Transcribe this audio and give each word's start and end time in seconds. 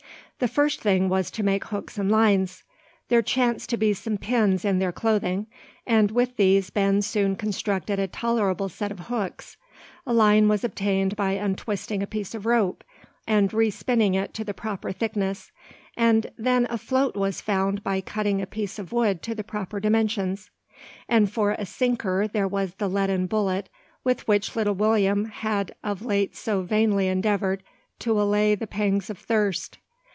The 0.39 0.47
first 0.47 0.81
thing 0.81 1.07
was 1.07 1.29
to 1.31 1.43
make 1.43 1.65
hooks 1.65 1.99
and 1.99 2.09
lines. 2.11 2.63
There 3.09 3.21
chanced 3.21 3.69
to 3.69 3.77
be 3.77 3.93
some 3.93 4.17
pins 4.17 4.65
in 4.65 4.79
their 4.79 4.91
clothing; 4.91 5.45
and 5.85 6.09
with 6.09 6.35
these 6.35 6.71
Ben 6.71 7.03
soon 7.03 7.35
constructed 7.35 7.99
a 7.99 8.07
tolerable 8.07 8.67
set 8.67 8.89
of 8.89 9.01
hooks. 9.01 9.57
A 10.07 10.11
line 10.11 10.47
was 10.47 10.63
obtained 10.63 11.15
by 11.15 11.33
untwisting 11.33 12.01
a 12.01 12.07
piece 12.07 12.33
of 12.33 12.47
rope, 12.47 12.83
and 13.27 13.51
respinning 13.51 14.15
it 14.15 14.33
to 14.33 14.43
the 14.43 14.55
proper 14.55 14.91
thickness; 14.91 15.51
and 15.95 16.31
then 16.39 16.65
a 16.71 16.77
float 16.79 17.15
was 17.15 17.39
found 17.39 17.83
by 17.83 18.01
cutting 18.01 18.41
a 18.41 18.47
piece 18.47 18.79
of 18.79 18.91
wood 18.91 19.21
to 19.21 19.35
the 19.35 19.43
proper 19.43 19.79
dimensions. 19.79 20.49
And 21.07 21.31
for 21.31 21.51
a 21.51 21.67
sinker 21.67 22.27
there 22.27 22.47
was 22.47 22.73
the 22.73 22.89
leaden 22.89 23.27
bullet 23.27 23.69
with 24.03 24.27
which 24.27 24.55
little 24.55 24.73
William 24.73 25.25
had 25.25 25.75
of 25.83 26.01
late 26.03 26.35
so 26.35 26.63
vainly 26.63 27.07
endeavoured 27.07 27.61
to 27.99 28.19
allay 28.19 28.55
the 28.55 28.65
pangs 28.65 29.11
of 29.11 29.19
thirst. 29.19 29.77